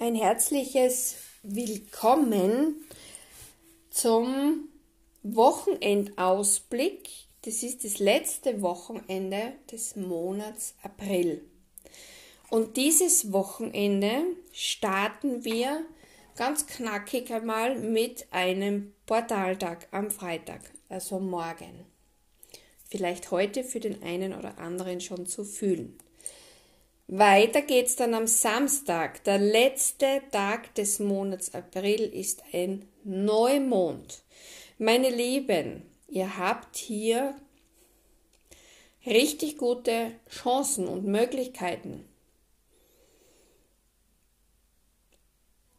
[0.00, 2.76] ein herzliches Willkommen
[3.90, 4.68] zum
[5.24, 7.08] Wochenendausblick.
[7.42, 11.42] Das ist das letzte Wochenende des Monats April.
[12.48, 14.22] Und dieses Wochenende
[14.52, 15.84] starten wir
[16.36, 21.86] ganz knackig einmal mit einem Portaltag am Freitag, also morgen.
[22.88, 25.98] Vielleicht heute für den einen oder anderen schon zu fühlen.
[27.10, 29.24] Weiter geht's dann am Samstag.
[29.24, 34.22] Der letzte Tag des Monats April ist ein Neumond.
[34.76, 37.34] Meine Lieben, ihr habt hier
[39.06, 42.04] richtig gute Chancen und Möglichkeiten.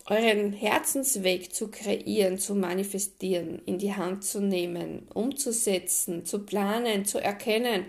[0.08, 7.20] Euren Herzensweg zu kreieren, zu manifestieren, in die Hand zu nehmen, umzusetzen, zu planen, zu
[7.20, 7.86] erkennen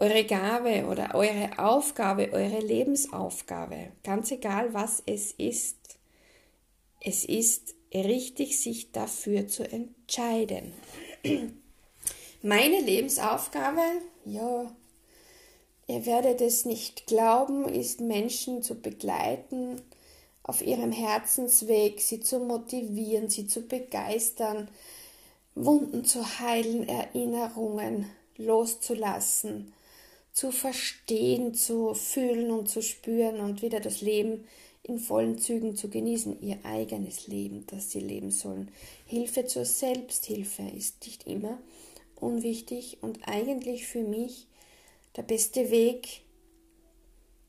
[0.00, 5.76] eure Gabe oder eure Aufgabe, eure Lebensaufgabe, ganz egal was es ist,
[7.02, 10.72] es ist richtig, sich dafür zu entscheiden.
[12.42, 13.82] Meine Lebensaufgabe,
[14.24, 14.74] ja,
[15.86, 19.82] ihr werdet es nicht glauben, ist Menschen zu begleiten
[20.42, 24.68] auf ihrem Herzensweg, sie zu motivieren, sie zu begeistern,
[25.54, 29.74] Wunden zu heilen, Erinnerungen loszulassen,
[30.32, 34.44] zu verstehen, zu fühlen und zu spüren und wieder das Leben
[34.82, 38.70] in vollen Zügen zu genießen, ihr eigenes Leben, das sie leben sollen.
[39.06, 41.58] Hilfe zur Selbsthilfe ist nicht immer
[42.16, 44.46] unwichtig und eigentlich für mich
[45.16, 46.22] der beste Weg,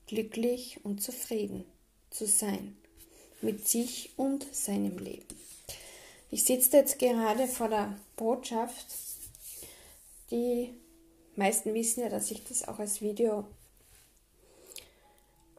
[0.07, 1.63] glücklich und zufrieden
[2.09, 2.75] zu sein
[3.41, 5.35] mit sich und seinem Leben.
[6.29, 8.85] Ich sitze jetzt gerade vor der Botschaft,
[10.29, 10.73] die
[11.41, 13.45] meisten wissen ja, dass ich das auch als Video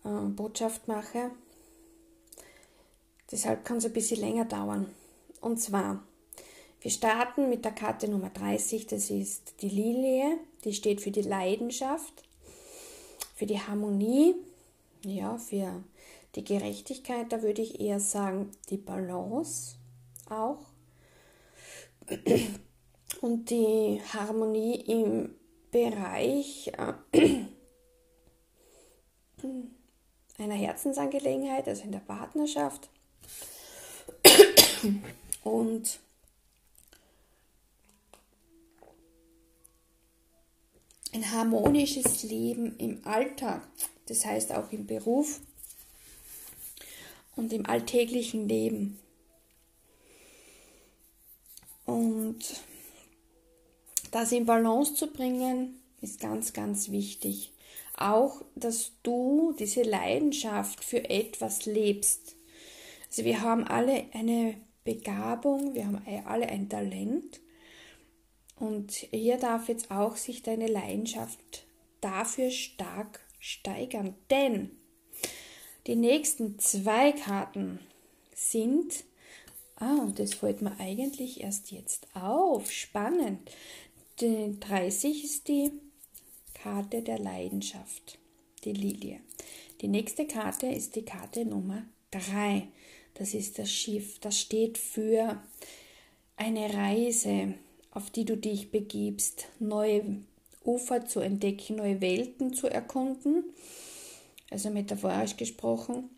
[0.05, 1.33] äh, Botschaft mache.
[3.33, 4.95] Deshalb kann es ein bisschen länger dauern.
[5.41, 6.05] Und zwar,
[6.81, 11.23] wir starten mit der Karte Nummer 30, das ist die Lilie, die steht für die
[11.23, 12.23] Leidenschaft,
[13.35, 14.37] für die Harmonie,
[15.05, 15.83] ja, für
[16.37, 19.75] die Gerechtigkeit, da würde ich eher sagen, die Balance
[20.31, 20.61] auch.
[23.21, 25.35] Und die Harmonie im
[25.73, 26.93] Bereich äh,
[30.39, 32.89] einer Herzensangelegenheit, also in der Partnerschaft.
[35.43, 35.99] Und
[41.13, 43.67] ein harmonisches Leben im Alltag,
[44.07, 45.41] das heißt auch im Beruf
[47.37, 48.99] und im alltäglichen Leben.
[51.85, 52.63] Und
[54.13, 57.53] das in Balance zu bringen, ist ganz, ganz wichtig.
[57.97, 62.37] Auch, dass du diese Leidenschaft für etwas lebst.
[63.09, 67.41] Also wir haben alle eine Begabung, wir haben alle ein Talent.
[68.57, 71.65] Und hier darf jetzt auch sich deine Leidenschaft
[72.01, 74.15] dafür stark steigern.
[74.31, 74.71] Denn
[75.87, 77.81] die nächsten zwei Karten
[78.35, 79.05] sind,
[79.77, 83.51] ah, und das fällt mir eigentlich erst jetzt auf, spannend.
[84.21, 85.73] Die 30 ist die
[86.55, 88.19] Karte der Leidenschaft,
[88.65, 89.21] die Lilie.
[89.81, 92.69] Die nächste Karte ist die Karte Nummer 3.
[93.15, 94.19] Das ist das Schiff.
[94.21, 95.43] Das steht für
[96.37, 97.55] eine Reise,
[97.91, 100.19] auf die du dich begibst, neue
[100.65, 103.45] Ufer zu entdecken, neue Welten zu erkunden.
[104.51, 106.11] Also metaphorisch gesprochen.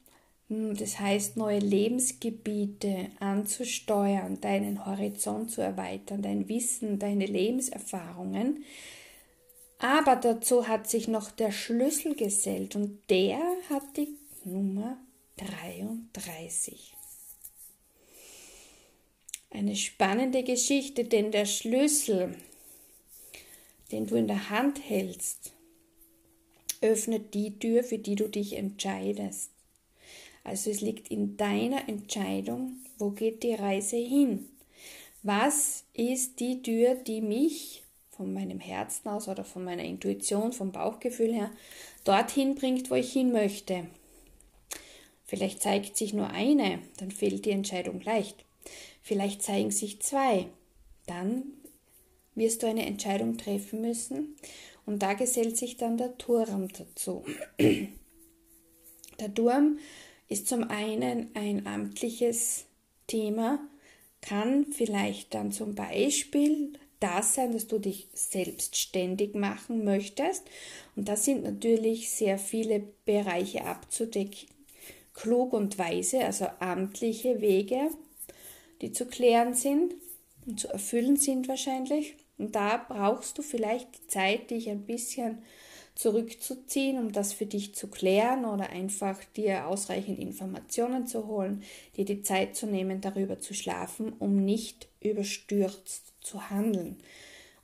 [0.49, 8.65] Hm, das heißt, neue Lebensgebiete anzusteuern, deinen Horizont zu erweitern, dein Wissen, deine Lebenserfahrungen.
[9.78, 13.41] Aber dazu hat sich noch der Schlüssel gesellt und der
[13.71, 14.99] hat die Nummer
[15.37, 16.94] 33.
[19.50, 22.34] Eine spannende Geschichte, denn der Schlüssel,
[23.93, 25.53] den du in der Hand hältst,
[26.81, 29.53] öffnet die Tür, für die du dich entscheidest.
[30.44, 34.49] Also es liegt in deiner Entscheidung, wo geht die Reise hin?
[35.23, 40.70] Was ist die Tür, die mich von meinem Herzen aus oder von meiner Intuition, vom
[40.70, 41.50] Bauchgefühl her
[42.05, 43.87] dorthin bringt, wo ich hin möchte?
[45.25, 48.44] Vielleicht zeigt sich nur eine, dann fehlt die Entscheidung leicht.
[49.02, 50.47] Vielleicht zeigen sich zwei,
[51.06, 51.44] dann
[52.35, 54.37] wirst du eine Entscheidung treffen müssen
[54.85, 57.25] und da gesellt sich dann der Turm dazu.
[59.20, 59.79] Der Turm
[60.29, 62.67] ist zum einen ein amtliches
[63.06, 63.59] Thema,
[64.21, 70.44] kann vielleicht dann zum Beispiel das sein, dass du dich selbstständig machen möchtest.
[70.97, 74.49] Und da sind natürlich sehr viele Bereiche abzudecken,
[75.12, 77.91] klug und weise, also amtliche Wege,
[78.81, 79.94] die zu klären sind
[80.47, 82.17] und zu erfüllen sind wahrscheinlich.
[82.38, 85.43] Und da brauchst du vielleicht die Zeit, dich ein bisschen
[85.94, 91.62] zurückzuziehen, um das für dich zu klären oder einfach dir ausreichend Informationen zu holen,
[91.96, 96.96] dir die Zeit zu nehmen, darüber zu schlafen, um nicht überstürzt zu handeln.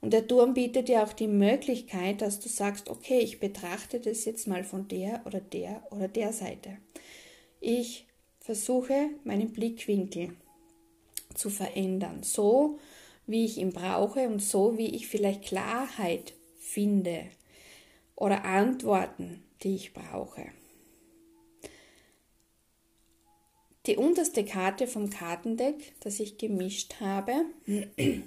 [0.00, 4.24] Und der Turm bietet dir auch die Möglichkeit, dass du sagst, okay, ich betrachte das
[4.24, 6.78] jetzt mal von der oder der oder der Seite.
[7.60, 8.06] Ich
[8.38, 10.34] versuche meinen Blickwinkel
[11.34, 12.78] zu verändern, so
[13.26, 17.24] wie ich ihn brauche und so wie ich vielleicht Klarheit finde
[18.20, 20.46] oder Antworten, die ich brauche.
[23.86, 27.46] Die unterste Karte vom Kartendeck, das ich gemischt habe,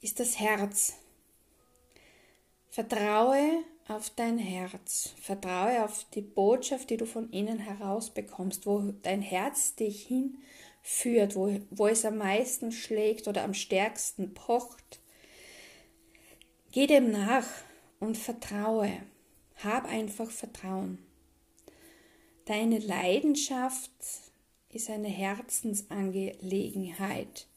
[0.00, 0.94] ist das Herz.
[2.70, 5.12] Vertraue auf dein Herz.
[5.20, 11.36] Vertraue auf die Botschaft, die du von innen heraus bekommst, wo dein Herz dich hinführt,
[11.36, 14.99] wo, wo es am meisten schlägt oder am stärksten pocht.
[16.72, 17.48] Geh dem nach
[17.98, 18.92] und vertraue.
[19.56, 20.98] Hab einfach Vertrauen.
[22.44, 23.90] Deine Leidenschaft
[24.68, 27.48] ist eine Herzensangelegenheit.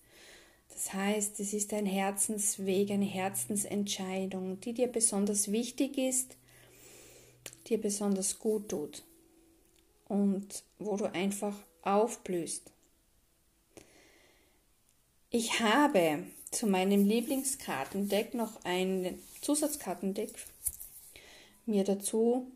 [0.69, 6.35] Das heißt, es ist ein Herzensweg, eine Herzensentscheidung, die dir besonders wichtig ist,
[7.67, 9.03] dir besonders gut tut
[10.05, 12.71] und wo du einfach aufblühst.
[15.35, 20.29] Ich habe zu meinem Lieblingskartendeck noch ein Zusatzkartendeck
[21.65, 22.51] mir dazu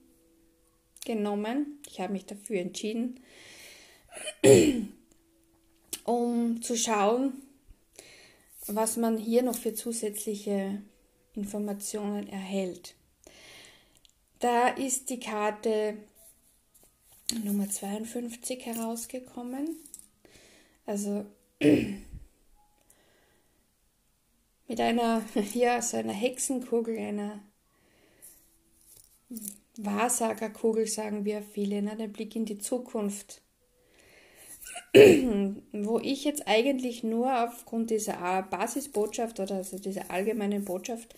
[1.03, 1.81] genommen.
[1.89, 3.19] Ich habe mich dafür entschieden,
[6.03, 7.41] um zu schauen,
[8.67, 10.79] was man hier noch für zusätzliche
[11.33, 12.93] Informationen erhält.
[14.37, 15.97] Da ist die Karte
[17.43, 19.77] Nummer 52 herausgekommen.
[20.85, 21.25] Also
[24.67, 25.23] mit einer,
[25.53, 27.39] ja, so einer Hexenkugel, einer
[29.77, 31.95] Wahrsagerkugel, sagen wir viele, ne?
[31.95, 33.41] der Blick in die Zukunft.
[34.93, 41.15] Wo ich jetzt eigentlich nur aufgrund dieser Basisbotschaft oder also dieser allgemeinen Botschaft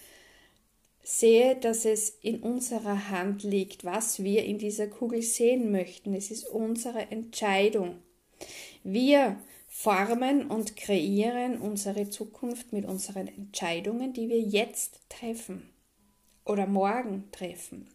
[1.03, 6.13] sehe, dass es in unserer Hand liegt, was wir in dieser Kugel sehen möchten.
[6.13, 7.99] Es ist unsere Entscheidung.
[8.83, 9.37] Wir
[9.81, 15.69] formen und kreieren unsere Zukunft mit unseren Entscheidungen, die wir jetzt treffen
[16.43, 17.87] oder morgen treffen.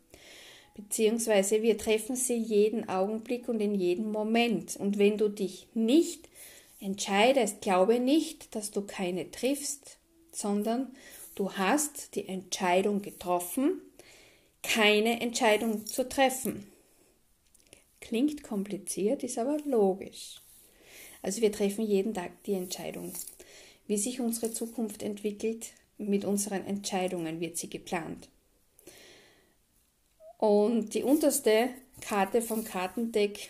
[0.74, 4.76] Beziehungsweise wir treffen sie jeden Augenblick und in jedem Moment.
[4.76, 6.30] Und wenn du dich nicht
[6.80, 9.98] entscheidest, glaube nicht, dass du keine triffst,
[10.32, 10.90] sondern
[11.34, 13.82] du hast die Entscheidung getroffen,
[14.62, 16.66] keine Entscheidung zu treffen.
[18.00, 20.40] Klingt kompliziert, ist aber logisch.
[21.24, 23.14] Also wir treffen jeden Tag die Entscheidung.
[23.86, 28.28] Wie sich unsere Zukunft entwickelt, mit unseren Entscheidungen wird sie geplant.
[30.36, 31.70] Und die unterste
[32.02, 33.48] Karte vom Kartendeck,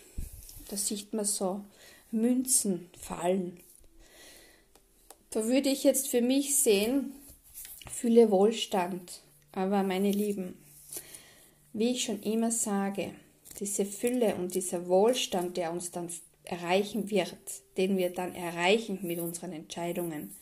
[0.68, 1.64] da sieht man so
[2.12, 3.58] Münzen fallen.
[5.30, 7.12] Da würde ich jetzt für mich sehen,
[7.90, 9.20] fühle Wohlstand.
[9.50, 10.56] Aber meine Lieben,
[11.72, 13.16] wie ich schon immer sage,
[13.58, 16.08] diese Fülle und dieser Wohlstand, der uns dann
[16.44, 17.36] erreichen wird,
[17.76, 20.34] den wir dann erreichen mit unseren Entscheidungen.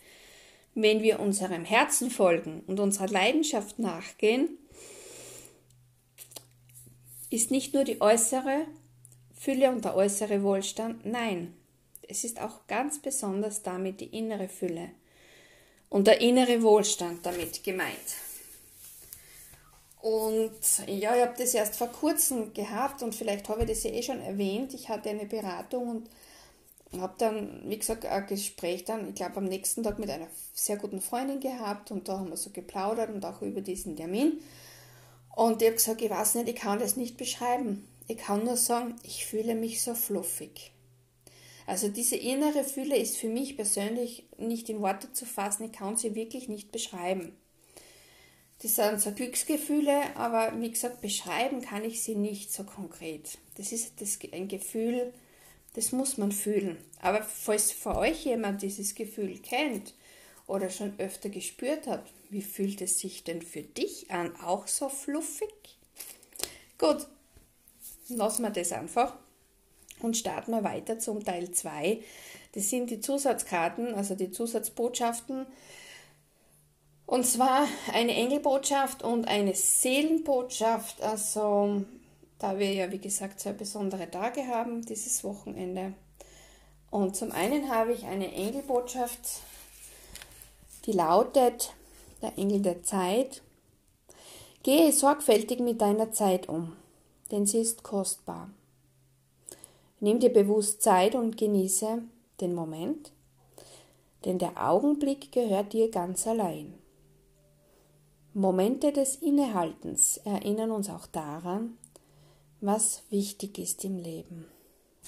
[0.74, 4.58] Wenn wir unserem Herzen folgen und unserer Leidenschaft nachgehen,
[7.30, 8.66] ist nicht nur die äußere
[9.34, 11.54] Fülle und der äußere Wohlstand, nein,
[12.08, 14.90] es ist auch ganz besonders damit die innere Fülle
[15.88, 17.96] und der innere Wohlstand damit gemeint.
[20.02, 20.50] Und
[20.88, 24.02] ja, ich habe das erst vor kurzem gehabt und vielleicht habe ich das ja eh
[24.02, 24.74] schon erwähnt.
[24.74, 26.08] Ich hatte eine Beratung
[26.90, 30.26] und habe dann, wie gesagt, ein Gespräch dann, ich glaube, am nächsten Tag mit einer
[30.52, 34.40] sehr guten Freundin gehabt und da haben wir so geplaudert und auch über diesen Termin.
[35.36, 37.86] Und ich habe gesagt, ich weiß nicht, ich kann das nicht beschreiben.
[38.08, 40.72] Ich kann nur sagen, ich fühle mich so fluffig.
[41.64, 45.96] Also diese innere Fühle ist für mich persönlich nicht in Worte zu fassen, ich kann
[45.96, 47.36] sie wirklich nicht beschreiben.
[48.62, 53.38] Das sind so Glücksgefühle, aber wie gesagt, beschreiben kann ich sie nicht so konkret.
[53.56, 55.12] Das ist das, ein Gefühl,
[55.74, 56.76] das muss man fühlen.
[57.00, 59.94] Aber falls für euch jemand dieses Gefühl kennt
[60.46, 64.36] oder schon öfter gespürt hat, wie fühlt es sich denn für dich an?
[64.36, 65.52] Auch so fluffig?
[66.78, 67.08] Gut,
[68.08, 69.16] lassen wir das einfach
[70.00, 72.00] und starten wir weiter zum Teil 2.
[72.52, 75.46] Das sind die Zusatzkarten, also die Zusatzbotschaften
[77.12, 81.02] und zwar eine Engelbotschaft und eine Seelenbotschaft.
[81.02, 81.84] Also
[82.38, 85.92] da wir ja, wie gesagt, zwei besondere Tage haben, dieses Wochenende.
[86.90, 89.20] Und zum einen habe ich eine Engelbotschaft,
[90.86, 91.74] die lautet,
[92.22, 93.42] der Engel der Zeit,
[94.62, 96.74] gehe sorgfältig mit deiner Zeit um,
[97.30, 98.48] denn sie ist kostbar.
[100.00, 102.04] Nimm dir bewusst Zeit und genieße
[102.40, 103.12] den Moment,
[104.24, 106.81] denn der Augenblick gehört dir ganz allein.
[108.34, 111.76] Momente des Innehaltens erinnern uns auch daran,
[112.60, 114.46] was wichtig ist im Leben.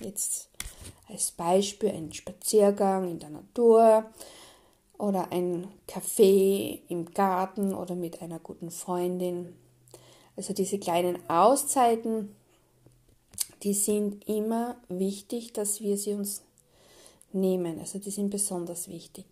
[0.01, 0.49] Jetzt
[1.09, 4.05] als Beispiel ein Spaziergang in der Natur
[4.99, 9.55] oder ein Kaffee im Garten oder mit einer guten Freundin.
[10.37, 12.35] Also diese kleinen Auszeiten
[13.65, 16.43] die sind immer wichtig, dass wir sie uns
[17.33, 17.79] nehmen.
[17.81, 19.25] Also die sind besonders wichtig.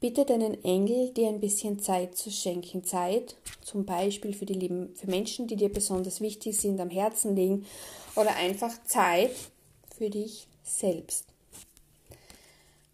[0.00, 2.84] Bitte deinen Engel, dir ein bisschen Zeit zu schenken.
[2.84, 7.34] Zeit zum Beispiel für die lieben, für Menschen, die dir besonders wichtig sind, am Herzen
[7.34, 7.66] liegen.
[8.14, 9.34] Oder einfach Zeit
[9.96, 11.24] für dich selbst.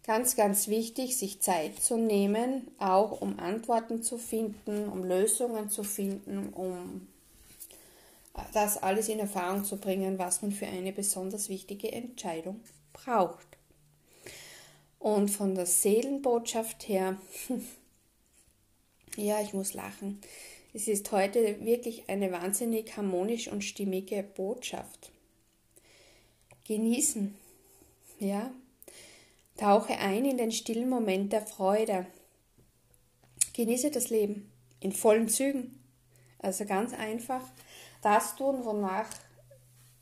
[0.05, 5.83] Ganz, ganz wichtig, sich Zeit zu nehmen, auch um Antworten zu finden, um Lösungen zu
[5.83, 7.07] finden, um
[8.53, 12.61] das alles in Erfahrung zu bringen, was man für eine besonders wichtige Entscheidung
[12.93, 13.47] braucht.
[15.05, 17.19] Und von der Seelenbotschaft her,
[19.17, 20.19] ja, ich muss lachen.
[20.73, 25.11] Es ist heute wirklich eine wahnsinnig harmonisch und stimmige Botschaft.
[26.63, 27.35] Genießen,
[28.17, 28.51] ja.
[29.57, 32.07] Tauche ein in den stillen Moment der Freude.
[33.53, 35.83] Genieße das Leben in vollen Zügen.
[36.39, 37.47] Also ganz einfach
[38.01, 39.11] das tun, wonach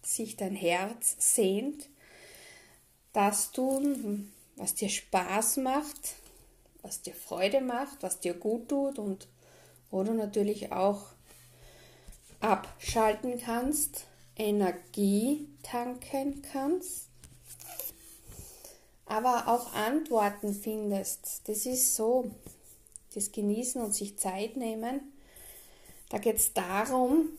[0.02, 1.90] sich dein Herz sehnt,
[3.12, 6.16] das tun, was dir Spaß macht,
[6.82, 9.28] was dir Freude macht, was dir gut tut und
[9.90, 11.06] wo du natürlich auch
[12.40, 14.06] abschalten kannst,
[14.36, 17.08] Energie tanken kannst,
[19.06, 21.42] aber auch Antworten findest.
[21.46, 22.32] Das ist so,
[23.14, 25.14] das Genießen und sich Zeit nehmen.
[26.10, 27.30] Da geht es darum,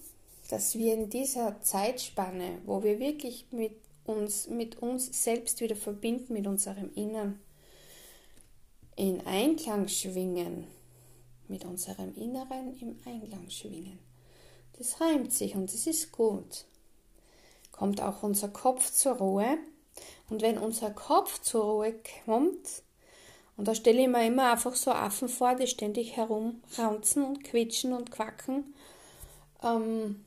[0.49, 3.73] dass wir in dieser Zeitspanne, wo wir wirklich mit
[4.05, 7.41] uns, mit uns selbst wieder verbinden, mit unserem Innern,
[8.97, 10.67] in Einklang schwingen,
[11.49, 13.99] mit unserem Inneren im Einklang schwingen.
[14.79, 16.65] Das reimt sich und das ist gut.
[17.73, 19.59] Kommt auch unser Kopf zur Ruhe.
[20.29, 21.95] Und wenn unser Kopf zur Ruhe
[22.25, 22.83] kommt,
[23.57, 27.93] und da stelle ich mir immer einfach so Affen vor, die ständig herumraunzen und quietschen
[27.93, 28.75] und quacken,
[29.63, 30.24] ähm,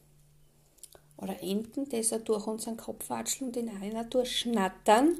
[1.17, 5.19] oder Enten, die so durch unseren Kopf watscheln und in einer durchschnattern.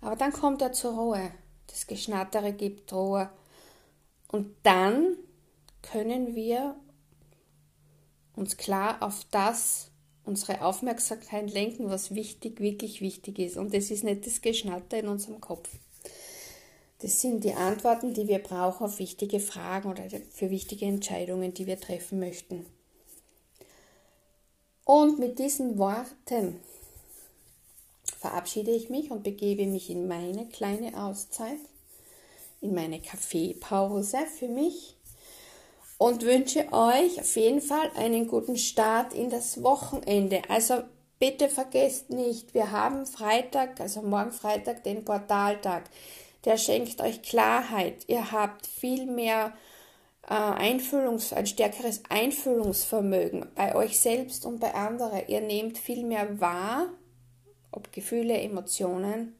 [0.00, 1.32] Aber dann kommt er zur Ruhe.
[1.66, 3.30] Das Geschnattere gibt Ruhe.
[4.30, 5.16] Und dann
[5.82, 6.76] können wir
[8.34, 9.90] uns klar auf das,
[10.24, 13.56] unsere Aufmerksamkeit lenken, was wichtig, wirklich wichtig ist.
[13.56, 15.68] Und das ist nicht das Geschnatter in unserem Kopf.
[17.00, 21.66] Das sind die Antworten, die wir brauchen auf wichtige Fragen oder für wichtige Entscheidungen, die
[21.66, 22.64] wir treffen möchten.
[24.84, 26.60] Und mit diesen Worten
[28.18, 31.58] verabschiede ich mich und begebe mich in meine kleine Auszeit,
[32.60, 34.96] in meine Kaffeepause für mich
[35.98, 40.42] und wünsche euch auf jeden Fall einen guten Start in das Wochenende.
[40.48, 40.82] Also
[41.20, 45.84] bitte vergesst nicht, wir haben Freitag, also morgen Freitag, den Portaltag.
[46.44, 48.02] Der schenkt euch Klarheit.
[48.08, 49.52] Ihr habt viel mehr
[50.32, 55.22] Einfühlungs-, ein stärkeres Einfühlungsvermögen bei euch selbst und bei anderen.
[55.28, 56.88] Ihr nehmt viel mehr wahr,
[57.70, 59.34] ob Gefühle, Emotionen.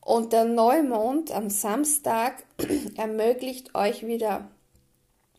[0.00, 2.44] Und der Neumond am Samstag
[2.96, 4.48] ermöglicht euch wieder,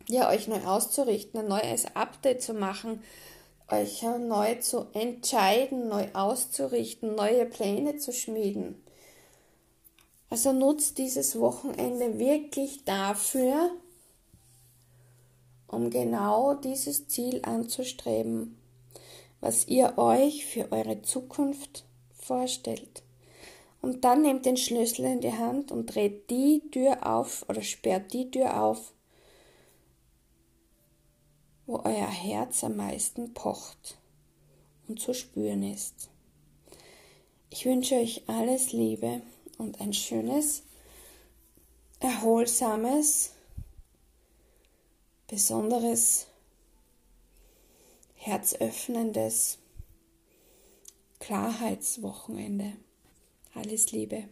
[0.08, 3.04] ja, euch neu auszurichten, ein neues Update zu machen,
[3.70, 8.84] euch neu zu entscheiden, neu auszurichten, neue Pläne zu schmieden.
[10.30, 13.72] Also nutzt dieses Wochenende wirklich dafür,
[15.72, 18.58] um genau dieses Ziel anzustreben,
[19.40, 23.04] was ihr euch für eure Zukunft vorstellt.
[23.82, 28.12] Und dann nehmt den Schlüssel in die Hand und dreht die Tür auf oder sperrt
[28.12, 28.94] die Tür auf,
[31.66, 33.98] wo euer Herz am meisten pocht
[34.88, 36.10] und zu spüren ist.
[37.52, 39.22] Ich wünsche euch alles Liebe
[39.58, 40.64] und ein schönes,
[42.00, 43.32] erholsames,
[45.30, 46.26] besonderes,
[48.16, 49.60] herzöffnendes
[51.20, 52.74] Klarheitswochenende.
[53.54, 54.28] Alles Liebe.